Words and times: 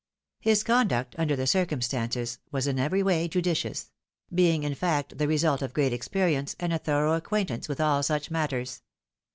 His 0.39 0.63
conduct, 0.63 1.13
under 1.19 1.35
the 1.35 1.45
circumstances, 1.45 2.39
was 2.51 2.65
iu 2.65 2.79
every 2.79 3.03
way 3.03 3.27
judicious; 3.27 3.91
being, 4.33 4.63
in 4.63 4.73
fact, 4.73 5.19
the 5.19 5.27
result 5.27 5.61
of 5.61 5.75
great 5.75 5.93
experience, 5.93 6.55
and 6.59 6.73
a 6.73 6.79
thorough 6.79 7.13
acquaintance 7.13 7.69
with 7.69 7.79
all 7.79 8.01
such 8.01 8.31
matters. 8.31 8.81